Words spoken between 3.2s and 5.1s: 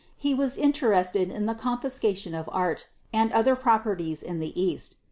other properties in the East.